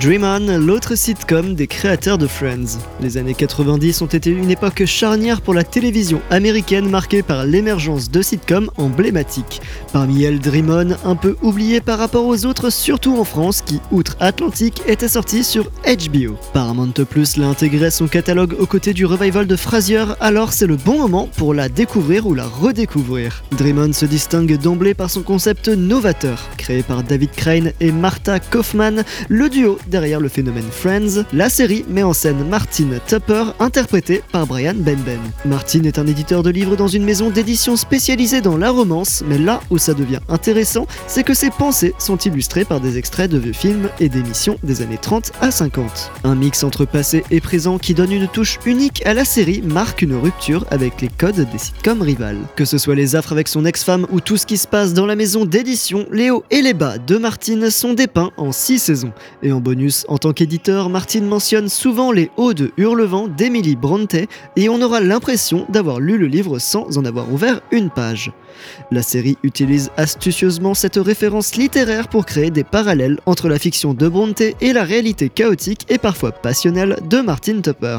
[0.00, 2.78] Dream On, l'autre sitcom des créateurs de Friends.
[3.00, 8.10] Les années 90 ont été une époque charnière pour la télévision américaine marquée par l'émergence
[8.10, 9.60] de sitcoms emblématiques.
[9.92, 13.80] Parmi elles, Dream On, un peu oublié par rapport aux autres, surtout en France, qui,
[13.90, 16.36] outre-Atlantique, était sorti sur HBO.
[16.54, 20.66] Paramount Plus l'a intégré à son catalogue aux côtés du revival de Frasier, alors c'est
[20.66, 23.42] le bon moment pour la découvrir ou la redécouvrir.
[23.58, 26.48] Dream On se distingue d'emblée par son concept novateur.
[26.56, 31.84] Créé par David Crane et Martha Kaufman, le duo derrière le phénomène Friends, la série
[31.88, 35.20] met en scène Martin Tupper, interprété par Brian Benben.
[35.44, 39.38] Martin est un éditeur de livres dans une maison d'édition spécialisée dans la romance, mais
[39.38, 43.38] là où ça devient intéressant, c'est que ses pensées sont illustrées par des extraits de
[43.38, 46.10] vieux films et d'émissions des années 30 à 50.
[46.24, 50.02] Un mix entre passé et présent qui donne une touche unique à la série marque
[50.02, 52.38] une rupture avec les codes des sitcoms rivales.
[52.56, 55.06] Que ce soit les affres avec son ex-femme ou tout ce qui se passe dans
[55.06, 59.12] la maison d'édition, les hauts et les bas de Martin sont dépeints en 6 saisons.
[59.42, 59.60] Et en
[60.08, 64.16] en tant qu'éditeur, Martin mentionne souvent les hauts de Hurlevent d'Emily Bronte
[64.56, 68.32] et on aura l'impression d'avoir lu le livre sans en avoir ouvert une page.
[68.90, 74.08] La série utilise astucieusement cette référence littéraire pour créer des parallèles entre la fiction de
[74.08, 77.98] Bronte et la réalité chaotique et parfois passionnelle de Martin Tupper.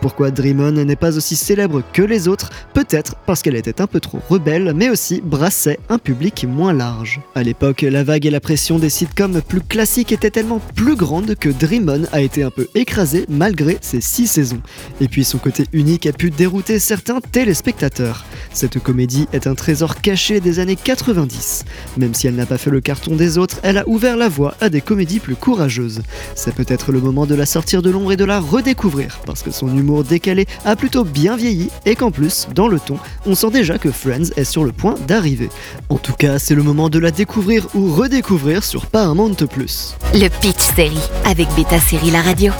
[0.00, 2.50] Pourquoi Dream On n'est pas aussi célèbre que les autres?
[2.74, 7.20] Peut-être parce qu'elle était un peu trop rebelle, mais aussi brassait un public moins large.
[7.34, 11.34] À l'époque, la vague et la pression des sitcoms plus classiques étaient tellement plus grande
[11.36, 14.60] que Dream On a été un peu écrasé malgré ses 6 saisons.
[15.00, 18.24] Et puis son côté unique a pu dérouter certains téléspectateurs.
[18.52, 21.64] Cette comédie est un trésor caché des années 90.
[21.98, 24.54] Même si elle n'a pas fait le carton des autres, elle a ouvert la voie
[24.60, 26.02] à des comédies plus courageuses.
[26.34, 29.50] C'est peut-être le moment de la sortir de l'ombre et de la redécouvrir, parce que
[29.50, 33.50] son humour décalé a plutôt bien vieilli et qu'en plus, dans le ton, on sent
[33.50, 35.50] déjà que Friends est sur le point d'arriver.
[35.88, 39.36] En tout cas, c'est le moment de la découvrir ou redécouvrir sur Paramount+.
[40.14, 40.74] Le Pitch
[41.24, 42.52] Avec Beta Série La Radio.